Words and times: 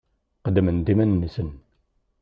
Qeddmen-d 0.43 0.87
iman-nsen. 0.93 1.49